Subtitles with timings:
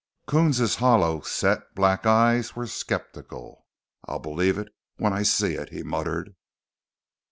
[0.25, 3.67] Coons' hollow set black eyes were skeptical.
[4.07, 6.33] "I'll believe it when I see it," he muttered.